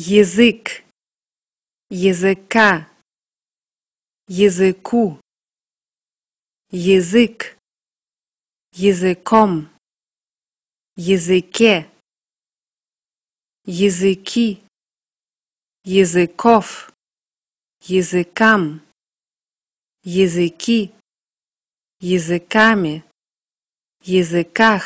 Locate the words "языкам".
17.82-18.80